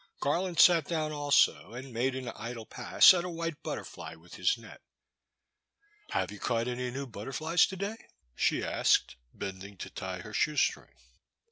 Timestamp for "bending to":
9.31-9.91